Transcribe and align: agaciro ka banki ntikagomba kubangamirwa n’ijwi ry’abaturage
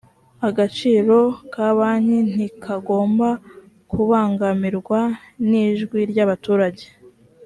agaciro 0.47 1.17
ka 1.53 1.67
banki 1.77 2.19
ntikagomba 2.31 3.29
kubangamirwa 3.91 4.99
n’ijwi 5.49 5.99
ry’abaturage 6.11 6.85